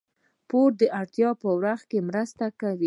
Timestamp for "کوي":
2.59-2.79